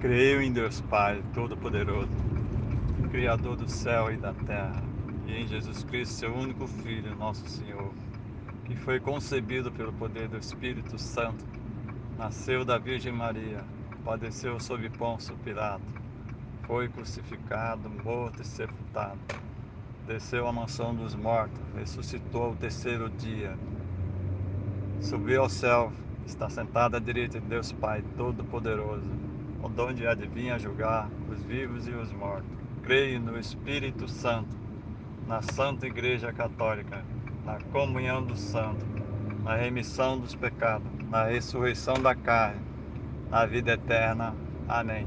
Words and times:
Creio 0.00 0.42
em 0.42 0.52
Deus 0.52 0.82
Pai 0.82 1.22
Todo-Poderoso, 1.32 2.10
Criador 3.10 3.56
do 3.56 3.68
céu 3.68 4.12
e 4.12 4.16
da 4.18 4.34
terra, 4.34 4.82
e 5.26 5.32
em 5.32 5.48
Jesus 5.48 5.84
Cristo, 5.84 6.16
seu 6.16 6.34
único 6.34 6.66
Filho, 6.66 7.16
nosso 7.16 7.48
Senhor, 7.48 7.94
que 8.66 8.76
foi 8.76 9.00
concebido 9.00 9.72
pelo 9.72 9.94
poder 9.94 10.28
do 10.28 10.36
Espírito 10.36 10.98
Santo, 10.98 11.42
nasceu 12.18 12.62
da 12.62 12.76
Virgem 12.76 13.10
Maria, 13.10 13.64
padeceu 14.04 14.60
sob 14.60 14.86
Pôncio 14.90 15.34
Pilato, 15.38 15.82
foi 16.66 16.88
crucificado, 16.88 17.88
morto 18.04 18.42
e 18.42 18.44
sepultado, 18.44 19.18
desceu 20.06 20.46
à 20.46 20.52
mansão 20.52 20.94
dos 20.94 21.14
mortos, 21.14 21.58
ressuscitou 21.74 22.42
ao 22.44 22.54
terceiro 22.54 23.08
dia, 23.08 23.56
subiu 25.00 25.40
ao 25.40 25.48
céu, 25.48 25.90
está 26.26 26.50
sentado 26.50 26.96
à 26.96 27.00
direita 27.00 27.40
de 27.40 27.46
Deus 27.46 27.72
Pai 27.72 28.04
Todo-Poderoso 28.18 29.25
onde 29.62 30.06
adivinha 30.06 30.58
julgar 30.58 31.08
os 31.30 31.42
vivos 31.44 31.86
e 31.86 31.92
os 31.92 32.12
mortos. 32.12 32.50
Creio 32.82 33.20
no 33.20 33.38
Espírito 33.38 34.08
Santo, 34.08 34.54
na 35.26 35.42
Santa 35.42 35.86
Igreja 35.86 36.32
Católica, 36.32 37.04
na 37.44 37.58
comunhão 37.72 38.22
dos 38.22 38.40
santos, 38.40 38.86
na 39.42 39.56
remissão 39.56 40.18
dos 40.18 40.34
pecados, 40.34 40.86
na 41.10 41.24
ressurreição 41.24 41.94
da 41.94 42.14
carne, 42.14 42.60
na 43.30 43.46
vida 43.46 43.72
eterna. 43.72 44.34
Amém. 44.68 45.06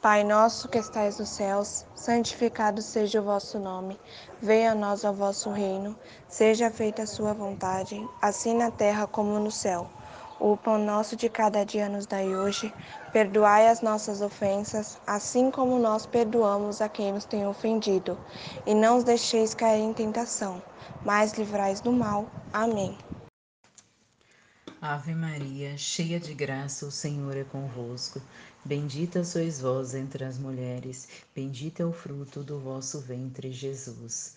Pai 0.00 0.24
nosso 0.24 0.66
que 0.66 0.78
estais 0.78 1.18
nos 1.18 1.28
céus, 1.28 1.84
santificado 1.94 2.80
seja 2.80 3.20
o 3.20 3.24
vosso 3.24 3.58
nome. 3.58 4.00
Venha 4.40 4.72
a 4.72 4.74
nós 4.74 5.04
o 5.04 5.12
vosso 5.12 5.50
reino. 5.50 5.94
Seja 6.26 6.70
feita 6.70 7.02
a 7.02 7.06
sua 7.06 7.34
vontade, 7.34 8.02
assim 8.22 8.56
na 8.56 8.70
terra 8.70 9.06
como 9.06 9.38
no 9.38 9.50
céu. 9.50 9.90
O 10.40 10.56
pão 10.56 10.78
nosso 10.78 11.16
de 11.16 11.28
cada 11.28 11.64
dia 11.64 11.86
nos 11.86 12.06
dai 12.06 12.34
hoje. 12.34 12.72
Perdoai 13.12 13.68
as 13.68 13.82
nossas 13.82 14.22
ofensas, 14.22 14.98
assim 15.06 15.50
como 15.50 15.78
nós 15.78 16.06
perdoamos 16.06 16.80
a 16.80 16.88
quem 16.88 17.12
nos 17.12 17.26
tem 17.26 17.46
ofendido. 17.46 18.18
E 18.66 18.74
não 18.74 18.96
os 18.96 19.04
deixeis 19.04 19.54
cair 19.54 19.82
em 19.82 19.92
tentação, 19.92 20.62
mas 21.04 21.34
livrais 21.34 21.82
do 21.82 21.92
mal. 21.92 22.26
Amém. 22.54 22.96
Ave 24.80 25.14
Maria, 25.14 25.76
cheia 25.76 26.18
de 26.18 26.32
graça, 26.32 26.86
o 26.86 26.90
Senhor 26.90 27.36
é 27.36 27.44
convosco. 27.44 28.18
Bendita 28.64 29.22
sois 29.24 29.60
vós 29.60 29.94
entre 29.94 30.24
as 30.24 30.38
mulheres, 30.38 31.06
bendito 31.36 31.80
é 31.82 31.84
o 31.84 31.92
fruto 31.92 32.42
do 32.42 32.58
vosso 32.58 32.98
ventre, 32.98 33.52
Jesus. 33.52 34.36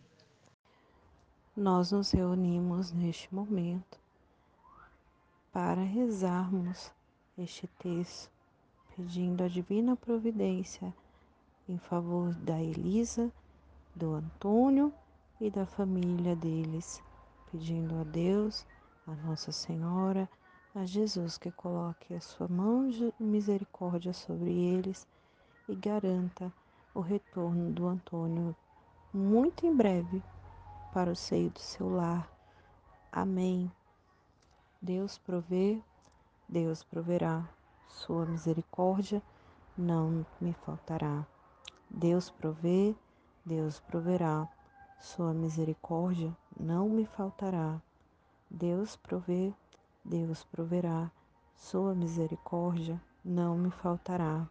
nós 1.55 1.91
nos 1.91 2.11
reunimos 2.11 2.93
neste 2.93 3.33
momento 3.35 3.99
para 5.51 5.83
rezarmos 5.83 6.93
este 7.37 7.67
texto, 7.67 8.31
pedindo 8.95 9.43
a 9.43 9.49
divina 9.49 9.97
providência 9.97 10.93
em 11.67 11.77
favor 11.77 12.33
da 12.35 12.61
Elisa, 12.61 13.29
do 13.93 14.13
Antônio 14.13 14.93
e 15.41 15.51
da 15.51 15.65
família 15.65 16.37
deles, 16.37 17.03
pedindo 17.51 17.99
a 17.99 18.03
Deus, 18.05 18.65
a 19.05 19.13
Nossa 19.13 19.51
Senhora, 19.51 20.29
a 20.73 20.85
Jesus 20.85 21.37
que 21.37 21.51
coloque 21.51 22.13
a 22.13 22.21
sua 22.21 22.47
mão 22.47 22.87
de 22.87 23.13
misericórdia 23.19 24.13
sobre 24.13 24.51
eles 24.51 25.05
e 25.67 25.75
garanta 25.75 26.51
o 26.95 27.01
retorno 27.01 27.71
do 27.71 27.87
Antônio 27.87 28.55
muito 29.13 29.65
em 29.65 29.75
breve 29.75 30.23
para 30.93 31.11
o 31.11 31.15
seio 31.15 31.49
do 31.49 31.59
seu 31.59 31.89
lar. 31.89 32.29
Amém. 33.11 33.71
Deus 34.81 35.17
provê, 35.17 35.81
Deus 36.47 36.83
proverá. 36.83 37.47
Sua 37.87 38.25
misericórdia 38.25 39.21
não 39.77 40.25
me 40.39 40.53
faltará. 40.53 41.25
Deus 41.89 42.29
provê, 42.29 42.95
Deus 43.45 43.79
proverá. 43.79 44.47
Sua 44.99 45.33
misericórdia 45.33 46.35
não 46.59 46.89
me 46.89 47.05
faltará. 47.05 47.81
Deus 48.49 48.95
provê, 48.95 49.53
Deus 50.03 50.43
proverá. 50.43 51.11
Sua 51.55 51.93
misericórdia 51.93 53.01
não 53.23 53.57
me 53.57 53.71
faltará. 53.71 54.47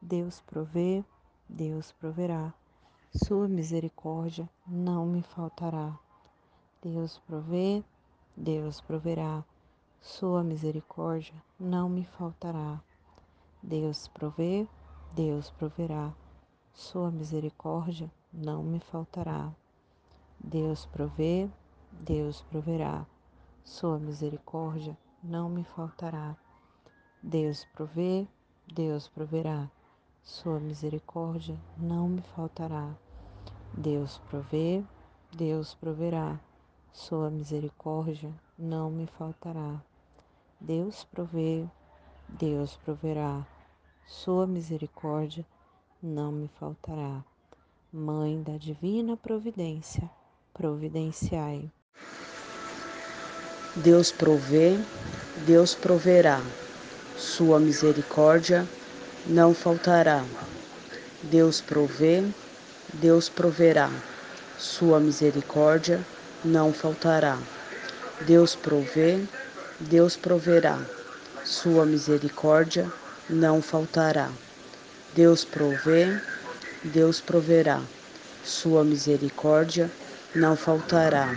Deus 0.00 0.40
provê, 0.40 1.04
Deus 1.48 1.90
proverá. 1.92 2.52
Sua 3.14 3.48
misericórdia 3.48 4.46
não 4.66 5.06
me 5.06 5.22
faltará. 5.22 5.98
Deus 6.82 7.18
provê, 7.26 7.82
Deus 8.36 8.82
proverá. 8.82 9.42
Sua 9.98 10.44
misericórdia 10.44 11.34
não 11.58 11.88
me 11.88 12.04
faltará. 12.04 12.78
Deus 13.62 14.08
provê, 14.08 14.68
Deus 15.14 15.48
proverá. 15.52 16.12
Sua 16.74 17.10
misericórdia 17.10 18.12
não 18.30 18.62
me 18.62 18.78
faltará. 18.78 19.54
Deus 20.38 20.84
provê, 20.84 21.48
Deus 21.90 22.42
proverá. 22.42 23.06
Sua 23.64 23.98
misericórdia 23.98 24.96
não 25.22 25.48
me 25.48 25.64
faltará. 25.64 26.36
Deus 27.22 27.66
provê, 27.72 28.28
Deus 28.66 29.08
proverá 29.08 29.70
sua 30.22 30.60
misericórdia 30.60 31.56
não 31.76 32.08
me 32.08 32.22
faltará. 32.34 32.94
Deus 33.72 34.20
provê, 34.28 34.82
Deus 35.36 35.74
proverá. 35.74 36.38
Sua 36.92 37.30
misericórdia 37.30 38.32
não 38.58 38.90
me 38.90 39.06
faltará. 39.06 39.80
Deus 40.60 41.04
provê, 41.04 41.64
Deus 42.28 42.76
proverá. 42.84 43.46
Sua 44.06 44.46
misericórdia 44.46 45.46
não 46.02 46.32
me 46.32 46.48
faltará. 46.48 47.24
Mãe 47.92 48.42
da 48.42 48.56
divina 48.56 49.16
providência, 49.16 50.10
providenciai. 50.52 51.70
Deus 53.76 54.10
provê, 54.10 54.76
Deus 55.46 55.74
proverá. 55.74 56.40
Sua 57.16 57.58
misericórdia 57.58 58.66
não 59.26 59.52
faltará. 59.54 60.24
Deus 61.22 61.60
provê, 61.60 62.24
Deus 62.94 63.28
proverá. 63.28 63.90
Sua 64.58 64.98
misericórdia 65.00 66.00
não 66.44 66.72
faltará. 66.72 67.38
Deus 68.26 68.54
provê, 68.54 69.20
Deus 69.80 70.16
proverá. 70.16 70.78
Sua 71.44 71.84
misericórdia 71.84 72.90
não 73.28 73.62
faltará. 73.62 74.30
Deus 75.14 75.44
provê, 75.44 76.18
Deus 76.84 77.20
proverá. 77.20 77.80
Sua 78.44 78.84
misericórdia 78.84 79.90
não 80.34 80.56
faltará. 80.56 81.34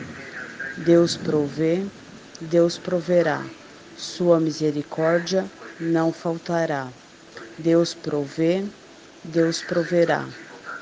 Deus 0.78 1.16
provê, 1.18 1.86
Deus 2.40 2.78
proverá. 2.78 3.44
Sua 3.98 4.40
misericórdia 4.40 5.46
não 5.80 6.12
faltará. 6.12 6.88
Deus 7.64 7.94
provê, 7.94 8.64
Deus 9.24 9.62
proverá. 9.62 10.28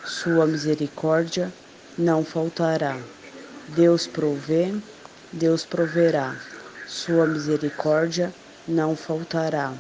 Sua 0.06 0.46
misericórdia 0.48 1.52
não 1.98 2.24
faltará. 2.24 2.98
Deus 3.76 4.08
provê, 4.08 4.74
Deus 5.34 5.66
proverá. 5.66 6.34
Sua 6.88 7.28
misericórdia 7.28 8.34
não 8.66 8.96
faltará. 8.96 9.74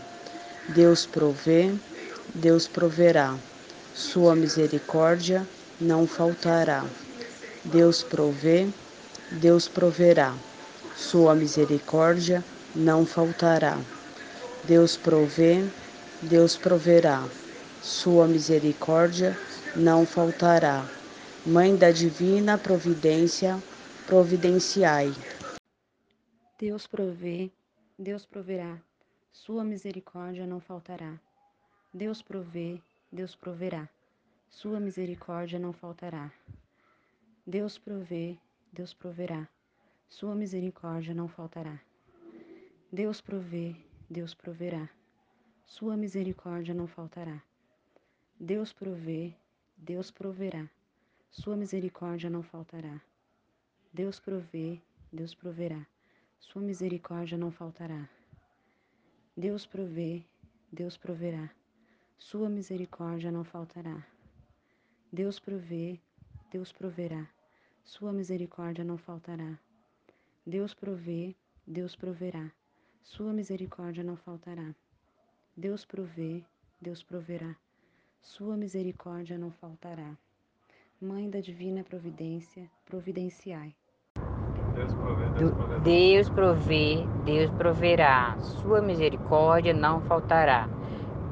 Deus 0.68 1.06
provê, 1.06 1.74
Deus 2.36 2.68
proverá. 2.68 3.38
Sua 3.94 4.36
misericórdia 4.36 5.48
não 5.80 6.06
faltará. 6.06 6.86
Deus 7.64 8.04
provê, 8.04 8.68
Deus 9.32 9.70
proverá. 9.70 10.34
Sua 10.98 11.34
misericórdia 11.34 12.44
não 12.76 13.06
faltará. 13.06 13.78
Deus 14.66 14.98
provê, 14.98 15.64
Deus 16.22 16.58
proverá. 16.58 17.26
Sua 17.82 18.28
misericórdia 18.28 19.38
não 19.74 20.06
faltará. 20.06 20.86
Mãe 21.46 21.78
da 21.78 21.92
divina 21.92 22.58
providência, 22.58 23.58
providenciai. 24.06 25.14
Deus 26.60 26.86
provê, 26.86 27.50
Deus 27.98 28.26
proverá. 28.26 28.78
Sua 29.32 29.64
misericórdia 29.64 30.46
não 30.46 30.60
faltará. 30.60 31.18
Deus 31.94 32.22
provê, 32.22 32.82
Deus 33.10 33.34
proverá. 33.34 33.88
Sua 34.50 34.78
misericórdia 34.78 35.58
não 35.58 35.72
faltará. 35.72 36.30
Deus 37.48 37.78
provê, 37.78 38.38
Deus 38.74 38.94
proverá. 38.94 39.48
Sua 40.10 40.36
misericórdia 40.36 41.14
não 41.14 41.30
faltará. 41.30 41.80
Deus 42.92 43.22
provê, 43.22 43.74
Deus 44.10 44.34
proverá. 44.34 44.90
Sua 45.70 45.96
misericórdia 45.96 46.74
não 46.74 46.88
faltará. 46.88 47.44
Deus 48.40 48.74
provê, 48.74 49.36
Deus 49.78 50.10
proverá. 50.10 50.68
Sua 51.30 51.56
misericórdia 51.56 52.28
não 52.28 52.42
faltará. 52.42 53.00
Deus 53.94 54.20
provê, 54.20 54.82
Deus 55.14 55.36
proverá. 55.36 55.86
Sua 56.40 56.60
misericórdia 56.60 57.38
não 57.38 57.52
faltará. 57.52 58.10
Deus 59.38 59.68
provê, 59.68 60.26
Deus 60.74 60.98
proverá. 60.98 61.52
Sua 62.18 62.50
misericórdia 62.50 63.32
não 63.32 63.44
faltará. 63.44 64.04
Deus 65.14 65.40
provê, 65.40 66.00
Deus 66.52 66.74
proverá. 66.74 67.30
Sua 67.84 68.12
misericórdia 68.12 68.84
não 68.84 68.98
faltará. 68.98 69.60
Deus 70.44 70.74
provê, 70.74 71.36
Deus 71.66 71.96
proverá. 71.96 72.52
Sua 73.04 73.32
misericórdia 73.32 74.04
não 74.04 74.18
faltará. 74.18 74.74
Deus 75.60 75.84
provê, 75.84 76.42
Deus 76.80 77.04
proverá. 77.04 77.54
Sua 78.22 78.56
misericórdia 78.56 79.38
não 79.38 79.52
faltará. 79.52 80.16
Mãe 81.02 81.30
da 81.30 81.42
divina 81.42 81.84
providência, 81.84 82.72
providenciai. 82.86 83.76
Deus 84.74 84.94
provê, 84.94 85.30
Deus 85.38 85.52
proverá. 85.52 85.80
Deus 85.84 86.30
provê, 86.30 87.06
Deus 87.26 87.52
proverá. 87.52 88.38
Sua 88.40 88.82
misericórdia 88.82 89.74
não 89.74 90.00
faltará. 90.00 90.70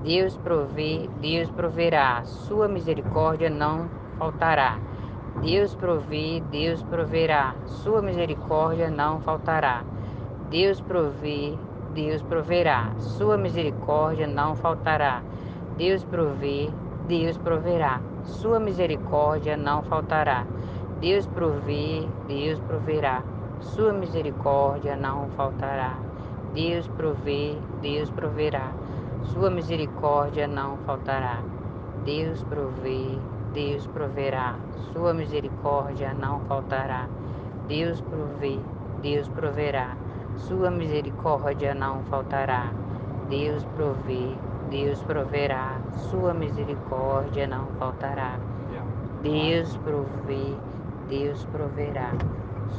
Deus 0.04 0.36
provê, 0.36 1.08
Deus 1.22 1.50
proverá. 1.52 2.26
Sua 2.26 2.68
misericórdia 2.68 3.50
não 3.50 3.90
faltará. 4.18 4.78
Deus 5.42 5.74
provê, 5.74 6.42
Deus 6.52 6.84
proverá. 6.84 7.56
Sua 7.66 8.02
misericórdia 8.02 8.90
não 8.90 9.22
faltará. 9.22 9.86
Deus 10.50 10.82
provê, 10.82 11.58
Deus 11.98 12.22
proverá. 12.22 12.94
Sua 13.00 13.40
misericórdia 13.40 14.28
não 14.28 14.56
faltará. 14.56 15.24
Deus 15.78 16.04
provê, 16.04 16.70
Deus 17.08 17.40
proverá. 17.40 18.00
Sua 18.24 18.60
misericórdia 18.60 19.58
não 19.58 19.82
faltará. 19.82 20.46
Deus 21.02 21.26
provê, 21.26 22.08
Deus 22.28 22.60
proverá. 22.60 23.24
Sua 23.62 23.92
misericórdia 23.94 24.96
não 24.96 25.28
faltará. 25.30 25.98
Deus 26.54 26.88
provê, 26.88 27.58
Deus 27.82 28.12
proverá. 28.12 28.72
Sua 29.24 29.50
misericórdia 29.50 30.48
não 30.48 30.78
faltará. 30.86 31.42
Deus 32.06 32.44
provê, 32.44 33.18
Deus 33.54 33.88
proverá. 33.88 34.56
Sua 34.94 35.16
misericórdia 35.16 36.14
não 36.14 36.42
faltará. 36.42 37.10
Deus 37.68 38.02
provê, 38.02 38.60
Deus 39.02 39.28
proverá. 39.30 39.98
Sua 40.38 40.70
misericórdia 40.70 41.74
não 41.74 42.04
faltará. 42.04 42.72
Deus 43.30 43.64
provê, 43.76 44.36
Deus 44.70 45.02
proverá. 45.02 45.82
Sua 46.10 46.34
misericórdia 46.34 47.48
não 47.48 47.68
faltará. 47.80 48.40
Deus 49.22 49.76
provê, 49.78 50.56
Deus 51.10 51.44
proverá. 51.46 52.12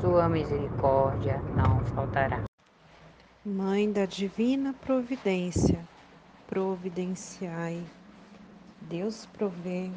Sua 0.00 0.28
misericórdia 0.28 1.43
não 1.56 1.81
faltará. 1.94 2.44
Mãe 3.44 3.90
da 3.90 4.06
divina 4.06 4.75
providência, 4.84 5.84
providenciai. 6.46 7.82
Deus 8.82 9.26
provê, 9.26 9.90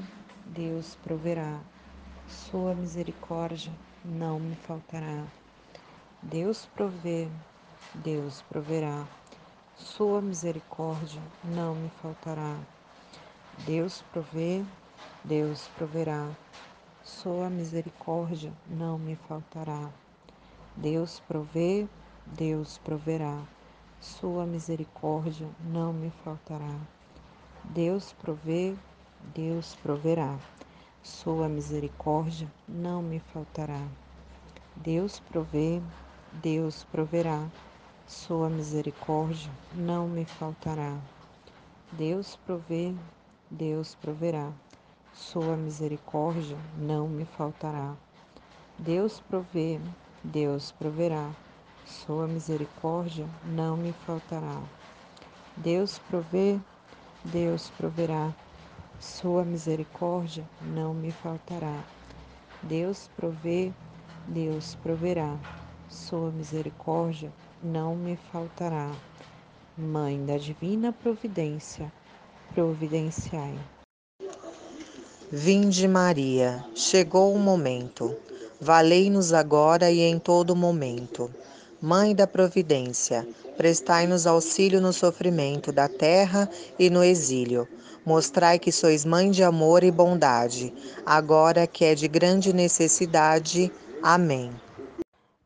Deus 0.48 0.98
proverá. 1.04 1.60
Sua 2.28 2.74
misericórdia 2.74 3.72
não 4.04 4.40
me 4.40 4.56
faltará. 4.56 5.24
Deus 6.24 6.68
provê, 6.76 7.28
Deus 7.96 8.44
proverá. 8.44 9.08
Sua 9.76 10.22
misericórdia 10.22 11.20
não 11.44 11.74
me 11.74 11.90
faltará. 12.00 12.60
Deus 13.66 14.04
provê, 14.14 14.64
Deus 15.24 15.68
proverá. 15.76 16.30
Sua 17.04 17.50
misericórdia 17.50 18.54
não 18.68 19.00
me 19.00 19.16
faltará. 19.16 19.90
Deus 20.78 21.20
provê, 21.28 21.88
Deus 22.28 22.78
proverá. 22.78 23.42
Sua 24.00 24.46
misericórdia 24.46 25.50
não 25.74 25.92
me 25.92 26.12
faltará. 26.24 26.80
Deus 27.64 28.14
provê, 28.14 28.76
Deus 29.34 29.76
proverá. 29.82 30.38
Sua 31.02 31.50
misericórdia 31.50 32.48
não 32.68 33.02
me 33.02 33.20
faltará. 33.20 33.88
Deus 34.76 35.20
provê, 35.20 35.82
Deus 36.34 36.86
proverá. 36.86 37.46
Sua 38.08 38.50
misericórdia 38.50 39.52
não 39.76 40.08
me 40.08 40.24
faltará. 40.24 40.98
Deus 41.92 42.38
provê, 42.46 42.94
Deus 43.50 43.96
proverá. 43.96 44.50
Sua 45.14 45.58
misericórdia 45.58 46.58
não 46.78 47.08
me 47.10 47.26
faltará. 47.26 47.94
Deus 48.80 49.20
provê, 49.20 49.78
Deus 50.24 50.72
proverá. 50.72 51.30
Sua 51.86 52.28
misericórdia 52.28 53.28
não 53.46 53.76
me 53.76 53.92
faltará. 53.92 54.62
Deus 55.58 56.00
provê, 56.00 56.58
Deus 57.26 57.70
proverá. 57.78 58.32
Sua 59.02 59.44
misericórdia 59.44 60.46
não 60.62 60.94
me 60.94 61.12
faltará. 61.12 61.84
Deus 62.64 63.10
provê, 63.18 63.74
Deus 64.28 64.76
proverá. 64.76 65.38
Sua 65.92 66.32
misericórdia 66.32 67.30
não 67.62 67.98
me 67.98 68.18
faltará. 68.32 68.90
Mãe 69.78 70.26
da 70.26 70.38
divina 70.38 70.94
providência, 70.94 71.92
providenciai. 72.56 73.60
Vinde 75.30 75.90
Maria, 75.90 76.64
chegou 76.74 77.36
o 77.36 77.40
momento. 77.40 78.16
Valei-nos 78.60 79.34
agora 79.34 79.92
e 79.92 80.00
em 80.00 80.18
todo 80.18 80.56
momento. 80.56 81.30
Mãe 81.82 82.16
da 82.16 82.26
Providência, 82.26 83.28
prestai-nos 83.58 84.26
auxílio 84.26 84.80
no 84.80 84.94
sofrimento 84.94 85.74
da 85.74 85.90
terra 85.90 86.50
e 86.80 86.90
no 86.90 87.04
exílio. 87.04 87.68
Mostrai 88.06 88.58
que 88.58 88.72
sois 88.72 89.04
mãe 89.04 89.30
de 89.30 89.44
amor 89.44 89.84
e 89.84 89.92
bondade, 89.92 90.74
agora 91.06 91.68
que 91.68 91.84
é 91.84 91.94
de 91.96 92.08
grande 92.08 92.54
necessidade. 92.54 93.70
Amém. 94.02 94.52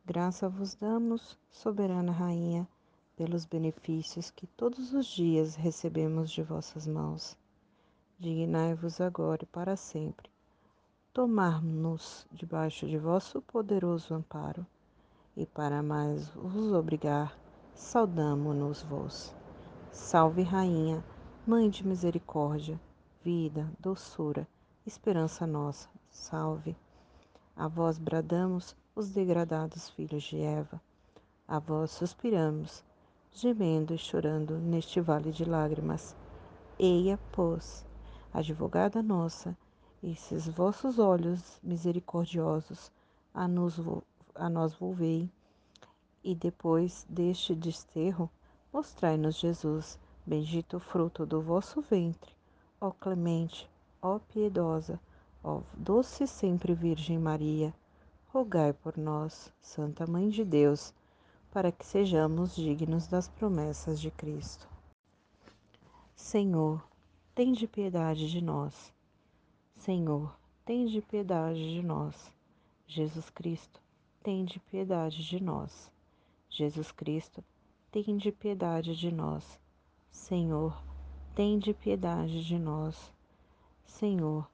Graça 0.06 0.48
vos 0.48 0.76
damos, 0.76 1.36
soberana 1.50 2.12
Rainha, 2.12 2.68
pelos 3.16 3.44
benefícios 3.44 4.30
que 4.30 4.46
todos 4.46 4.94
os 4.94 5.04
dias 5.04 5.56
recebemos 5.56 6.30
de 6.30 6.44
vossas 6.44 6.86
mãos. 6.86 7.36
Dignai-vos 8.16 9.00
agora 9.00 9.42
e 9.42 9.46
para 9.46 9.74
sempre 9.74 10.30
tomar-nos 11.12 12.24
debaixo 12.30 12.86
de 12.86 12.96
vosso 12.96 13.42
poderoso 13.42 14.14
amparo, 14.14 14.64
e 15.36 15.44
para 15.44 15.82
mais 15.82 16.28
vos 16.28 16.72
obrigar, 16.72 17.36
saudamo-nos 17.74 18.82
vos. 18.84 19.34
Salve, 19.90 20.42
Rainha, 20.42 21.04
Mãe 21.44 21.68
de 21.68 21.84
misericórdia, 21.84 22.80
vida, 23.24 23.68
doçura, 23.80 24.46
esperança 24.86 25.48
nossa, 25.48 25.88
salve. 26.10 26.76
A 27.56 27.66
vós 27.66 27.98
bradamos, 27.98 28.76
os 28.96 29.10
degradados 29.10 29.90
filhos 29.90 30.22
de 30.22 30.40
Eva, 30.40 30.80
a 31.46 31.58
vós 31.58 31.90
suspiramos, 31.90 32.82
gemendo 33.30 33.92
e 33.92 33.98
chorando 33.98 34.56
neste 34.56 35.02
vale 35.02 35.30
de 35.30 35.44
lágrimas. 35.44 36.16
Eia, 36.78 37.18
pois, 37.30 37.84
advogada 38.32 39.02
nossa, 39.02 39.54
esses 40.02 40.48
vossos 40.48 40.98
olhos 40.98 41.60
misericordiosos 41.62 42.90
a, 43.34 43.46
nos, 43.46 43.78
a 44.34 44.48
nós 44.48 44.74
volvei, 44.74 45.30
e 46.24 46.34
depois 46.34 47.06
deste 47.06 47.54
desterro, 47.54 48.30
mostrai-nos 48.72 49.36
Jesus, 49.36 49.98
bendito 50.24 50.80
fruto 50.80 51.26
do 51.26 51.42
vosso 51.42 51.82
ventre, 51.82 52.34
ó 52.80 52.90
clemente, 52.92 53.70
ó 54.00 54.18
piedosa, 54.18 54.98
ó 55.44 55.60
doce 55.76 56.26
sempre 56.26 56.72
Virgem 56.72 57.18
Maria, 57.18 57.74
rogai 58.36 58.74
por 58.74 58.98
nós. 58.98 59.50
Santa 59.62 60.06
Mãe 60.06 60.28
de 60.28 60.44
Deus, 60.44 60.92
para 61.50 61.72
que 61.72 61.86
sejamos 61.86 62.54
dignos 62.54 63.06
das 63.06 63.28
promessas 63.28 63.98
de 63.98 64.10
Cristo. 64.10 64.68
Senhor, 66.14 66.86
tende 67.34 67.66
piedade 67.66 68.30
de 68.30 68.42
nós. 68.42 68.92
Senhor, 69.76 70.36
tende 70.66 71.00
piedade 71.00 71.72
de 71.72 71.82
nós. 71.82 72.30
Jesus 72.86 73.30
Cristo, 73.30 73.80
tende 74.22 74.60
piedade 74.60 75.26
de 75.26 75.42
nós. 75.42 75.90
Jesus 76.50 76.92
Cristo, 76.92 77.42
tende 77.90 78.30
piedade 78.30 78.94
de 78.94 79.10
nós. 79.10 79.58
Senhor, 80.10 80.78
tende 81.34 81.72
piedade 81.72 82.44
de 82.44 82.58
nós. 82.58 83.14
Senhor, 83.86 84.46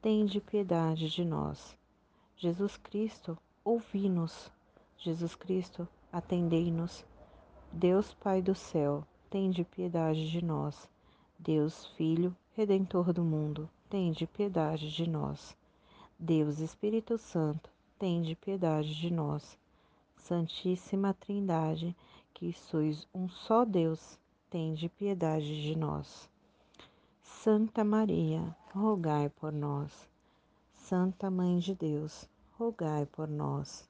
tende 0.00 0.40
piedade 0.40 1.10
de 1.10 1.26
nós. 1.26 1.77
Jesus 2.40 2.76
Cristo, 2.76 3.36
ouvi-nos. 3.64 4.48
Jesus 4.96 5.34
Cristo, 5.34 5.88
atendei-nos. 6.12 7.04
Deus 7.72 8.14
Pai 8.14 8.40
do 8.40 8.54
céu, 8.54 9.04
tende 9.28 9.64
piedade 9.64 10.30
de 10.30 10.44
nós. 10.44 10.88
Deus 11.36 11.86
Filho, 11.96 12.32
Redentor 12.52 13.12
do 13.12 13.24
mundo, 13.24 13.68
tende 13.90 14.24
piedade 14.24 14.88
de 14.88 15.10
nós. 15.10 15.56
Deus 16.16 16.60
Espírito 16.60 17.18
Santo, 17.18 17.70
tende 17.98 18.36
piedade 18.36 18.94
de 18.94 19.12
nós. 19.12 19.58
Santíssima 20.16 21.12
Trindade, 21.14 21.96
que 22.32 22.52
sois 22.52 23.04
um 23.12 23.28
só 23.28 23.64
Deus, 23.64 24.16
tende 24.48 24.88
piedade 24.88 25.60
de 25.60 25.76
nós. 25.76 26.30
Santa 27.20 27.82
Maria, 27.82 28.56
rogai 28.72 29.28
por 29.28 29.50
nós. 29.50 30.08
Santa 30.88 31.30
Mãe 31.30 31.58
de 31.58 31.74
Deus, 31.74 32.26
rogai 32.58 33.04
por 33.04 33.28
nós. 33.28 33.86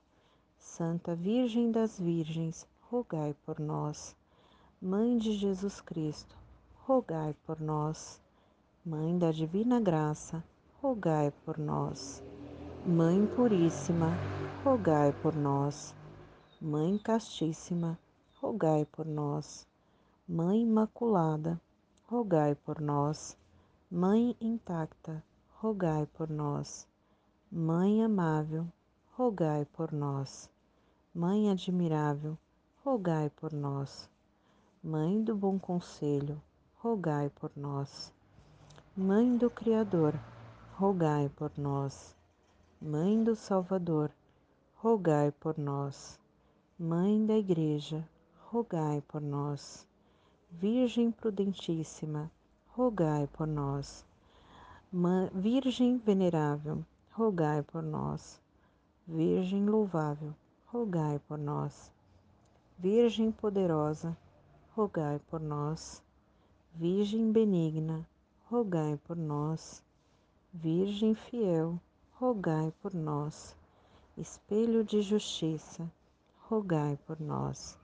Santa 0.59 1.14
Virgem 1.14 1.71
das 1.71 1.97
Virgens, 1.97 2.67
rogai 2.90 3.37
por 3.47 3.61
nós. 3.61 4.17
Mãe 4.83 5.17
de 5.17 5.31
Jesus 5.31 5.81
Cristo, 5.81 6.37
rogai 6.85 7.37
por 7.47 7.61
nós. 7.61 8.21
Mãe 8.85 9.17
da 9.17 9.31
Divina 9.31 9.78
Graça, 9.78 10.43
rogai 10.83 11.33
por 11.45 11.57
nós. 11.57 12.21
Mãe 12.85 13.25
Puríssima, 13.28 14.11
rogai 14.64 15.12
por 15.23 15.37
nós. 15.37 15.95
Mãe 16.61 16.99
Castíssima, 16.99 17.97
rogai 18.43 18.85
por 18.87 19.07
nós. 19.07 19.69
Mãe 20.28 20.62
Imaculada, 20.62 21.61
rogai 22.09 22.57
por 22.57 22.81
nós. 22.81 23.38
Mãe 23.88 24.37
intacta, 24.40 25.23
rogai 25.62 26.05
por 26.07 26.28
nós. 26.28 26.88
Mãe 27.50 28.05
amável, 28.05 28.67
rogai 29.17 29.64
por 29.64 29.90
nós. 29.90 30.50
Mãe 31.14 31.50
admirável, 31.50 32.37
rogai 32.85 33.31
por 33.31 33.55
nós. 33.55 34.07
Mãe 34.85 35.25
do 35.25 35.35
bom 35.35 35.59
conselho, 35.59 36.43
rogai 36.76 37.31
por 37.31 37.50
nós. 37.57 38.12
Mãe 38.95 39.35
do 39.35 39.49
Criador, 39.49 40.14
rogai 40.75 41.31
por 41.31 41.50
nós. 41.57 42.14
Mãe 42.83 43.25
do 43.25 43.35
Salvador, 43.35 44.11
rogai 44.75 45.33
por 45.33 45.57
nós. 45.57 46.21
Mãe 46.78 47.25
da 47.25 47.38
Igreja, 47.38 48.07
rogai 48.50 49.00
por 49.09 49.23
nós. 49.23 49.88
Virgem 50.50 51.11
prudentíssima, 51.11 52.31
rogai 52.76 53.26
por 53.26 53.47
nós. 53.47 54.05
Virgem 55.33 55.97
venerável, 55.97 56.85
rogai 57.18 57.64
por 57.64 57.82
nós. 57.82 58.40
Virgem 59.04 59.66
louvável, 59.66 60.32
rogai 60.66 61.18
por 61.26 61.37
nós. 61.37 61.90
Virgem 62.78 63.32
poderosa, 63.32 64.16
rogai 64.70 65.18
por 65.28 65.40
nós. 65.40 66.00
Virgem 66.72 67.32
benigna, 67.32 68.08
rogai 68.48 68.96
por 68.98 69.16
nós. 69.16 69.82
Virgem 70.52 71.12
fiel, 71.12 71.80
rogai 72.12 72.72
por 72.80 72.94
nós. 72.94 73.56
Espelho 74.16 74.84
de 74.84 75.02
justiça, 75.02 75.90
rogai 76.48 76.96
por 77.04 77.20
nós. 77.20 77.76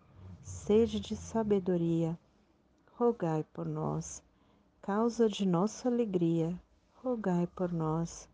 Sede 0.45 1.01
de 1.01 1.17
sabedoria, 1.17 2.17
rogai 2.97 3.45
por 3.53 3.67
nós. 3.67 4.23
Causa 4.81 5.29
de 5.29 5.45
nossa 5.45 5.89
alegria, 5.89 6.57
rogai 7.03 7.49
por 7.49 7.73
nós. 7.73 8.33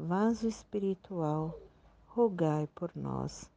Vaso 0.00 0.46
espiritual, 0.46 1.58
rogai 2.06 2.68
por 2.72 2.92
nós. 2.94 3.50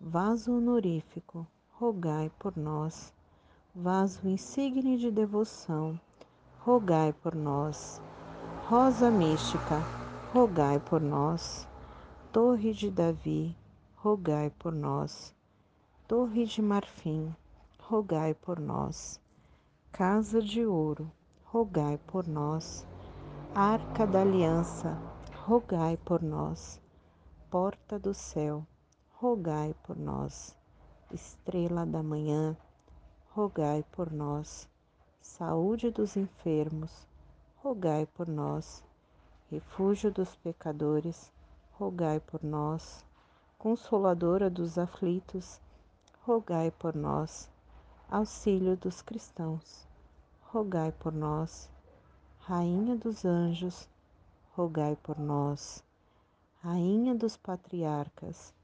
Vaso 0.00 0.56
honorífico, 0.56 1.46
rogai 1.78 2.28
por 2.40 2.56
nós. 2.56 3.14
Vaso 3.72 4.28
insigne 4.28 4.98
de 4.98 5.12
devoção, 5.12 5.98
rogai 6.58 7.12
por 7.12 7.36
nós. 7.36 8.02
Rosa 8.68 9.12
mística, 9.12 9.80
rogai 10.34 10.80
por 10.80 11.00
nós. 11.00 11.68
Torre 12.32 12.72
de 12.72 12.90
Davi, 12.90 13.56
rogai 13.94 14.50
por 14.58 14.72
nós. 14.72 15.32
Torre 16.08 16.46
de 16.46 16.60
marfim, 16.60 17.32
rogai 17.78 18.34
por 18.34 18.58
nós. 18.58 19.20
Casa 19.92 20.42
de 20.42 20.66
ouro, 20.66 21.10
rogai 21.44 21.96
por 22.08 22.26
nós. 22.26 22.84
Arca 23.54 24.04
da 24.04 24.22
aliança, 24.22 25.15
rogai 25.46 25.96
por 25.98 26.24
nós. 26.24 26.80
Porta 27.48 28.00
do 28.00 28.12
céu, 28.12 28.66
rogai 29.12 29.76
por 29.84 29.96
nós. 29.96 30.56
Estrela 31.12 31.86
da 31.86 32.02
manhã, 32.02 32.56
rogai 33.30 33.84
por 33.92 34.12
nós. 34.12 34.68
Saúde 35.20 35.88
dos 35.92 36.16
enfermos, 36.16 37.06
rogai 37.62 38.06
por 38.06 38.26
nós. 38.26 38.82
Refúgio 39.48 40.10
dos 40.10 40.34
pecadores, 40.34 41.30
rogai 41.74 42.18
por 42.18 42.42
nós. 42.42 43.04
Consoladora 43.56 44.50
dos 44.50 44.76
aflitos, 44.76 45.60
rogai 46.24 46.72
por 46.72 46.96
nós. 46.96 47.48
Auxílio 48.10 48.76
dos 48.76 49.00
cristãos, 49.00 49.86
rogai 50.40 50.90
por 50.90 51.12
nós. 51.12 51.70
Rainha 52.40 52.96
dos 52.96 53.24
anjos, 53.24 53.88
rogai 54.56 54.96
por 55.02 55.18
nós. 55.18 55.84
Rainha 56.62 57.14
dos 57.14 57.36
patriarcas, 57.36 58.54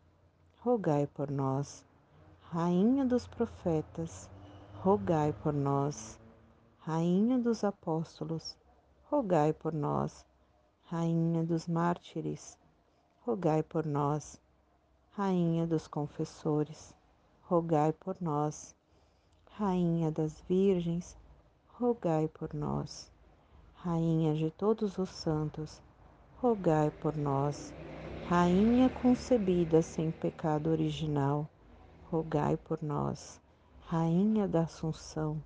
rogai 0.63 1.07
por 1.07 1.31
nós. 1.31 1.85
Rainha 2.41 3.05
dos 3.05 3.27
profetas, 3.27 4.31
rogai 4.83 5.35
por 5.35 5.53
nós. 5.53 6.19
Rainha 6.79 7.39
dos 7.39 7.63
apóstolos, 7.63 8.57
rogai 9.11 9.53
por 9.53 9.75
nós. 9.75 10.25
Rainha 10.85 11.45
dos 11.45 11.69
mártires, 11.69 12.57
rogai 13.27 13.63
por 13.63 13.85
nós. 13.85 14.41
Rainha 15.11 15.67
dos 15.67 15.87
confessores, 15.87 16.95
rogai 17.43 17.93
por 17.93 18.17
nós. 18.19 18.75
Rainha 19.59 20.11
das 20.11 20.41
virgens, 20.49 21.19
rogai 21.69 22.29
por 22.29 22.55
nós. 22.55 23.12
Rainha 23.85 24.33
de 24.33 24.49
todos 24.49 24.97
os 24.97 25.11
santos, 25.11 25.83
rogai 26.41 26.89
por 26.89 27.17
nós. 27.17 27.75
Rainha 28.29 28.89
concebida 28.89 29.83
sem 29.83 30.13
pecado 30.13 30.71
original, 30.71 31.49
rogai 32.09 32.57
por 32.57 32.81
nós. 32.81 33.41
Rainha 33.89 34.47
da 34.47 34.61
Assunção, 34.61 35.43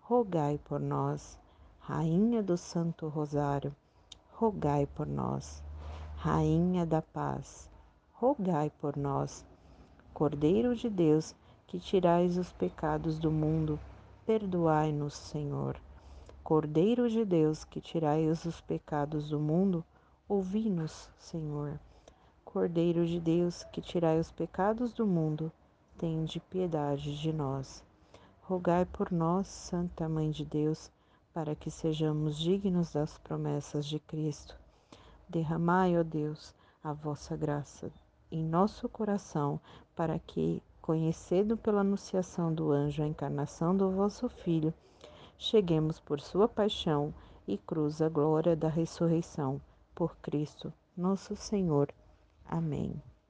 rogai 0.00 0.58
por 0.64 0.80
nós. 0.80 1.38
Rainha 1.78 2.42
do 2.42 2.56
Santo 2.56 3.06
Rosário, 3.06 3.72
rogai 4.34 4.84
por 4.84 5.06
nós. 5.06 5.62
Rainha 6.16 6.84
da 6.84 7.00
Paz, 7.00 7.70
rogai 8.14 8.72
por 8.80 8.96
nós. 8.96 9.46
Cordeiro 10.12 10.74
de 10.74 10.90
Deus, 10.90 11.32
que 11.68 11.78
tirais 11.78 12.38
os 12.38 12.52
pecados 12.52 13.20
do 13.20 13.30
mundo, 13.30 13.78
perdoai-nos, 14.26 15.14
Senhor. 15.14 15.76
Cordeiro 16.42 17.08
de 17.08 17.24
Deus, 17.24 17.64
que 17.64 17.80
tirais 17.80 18.44
os 18.44 18.60
pecados 18.60 19.28
do 19.28 19.38
mundo, 19.38 19.84
ouvi-nos, 20.28 21.10
Senhor. 21.18 21.78
Cordeiro 22.44 23.06
de 23.06 23.20
Deus, 23.20 23.64
que 23.64 23.80
tirai 23.80 24.18
os 24.18 24.30
pecados 24.30 24.92
do 24.92 25.06
mundo, 25.06 25.52
tende 25.98 26.40
piedade 26.40 27.20
de 27.20 27.32
nós. 27.32 27.84
Rogai 28.42 28.84
por 28.86 29.12
nós, 29.12 29.46
Santa 29.46 30.08
Mãe 30.08 30.30
de 30.30 30.44
Deus, 30.44 30.90
para 31.34 31.54
que 31.54 31.70
sejamos 31.70 32.38
dignos 32.38 32.92
das 32.92 33.18
promessas 33.18 33.86
de 33.86 33.98
Cristo. 33.98 34.58
Derramai, 35.28 35.98
ó 35.98 36.02
Deus, 36.02 36.54
a 36.82 36.92
vossa 36.92 37.36
graça 37.36 37.92
em 38.30 38.44
nosso 38.44 38.88
coração, 38.88 39.60
para 39.96 40.18
que, 40.18 40.62
conhecendo 40.82 41.56
pela 41.56 41.80
anunciação 41.80 42.52
do 42.52 42.70
anjo 42.70 43.02
a 43.02 43.06
encarnação 43.06 43.76
do 43.76 43.90
vosso 43.90 44.28
Filho, 44.28 44.72
cheguemos 45.38 46.00
por 46.00 46.20
sua 46.20 46.48
paixão 46.48 47.14
e 47.46 47.56
cruz 47.56 48.02
à 48.02 48.08
glória 48.08 48.54
da 48.54 48.68
ressurreição. 48.68 49.60
Por 49.94 50.16
Cristo, 50.16 50.72
nosso 50.96 51.34
Senhor. 51.36 51.88
Amém. 52.44 53.00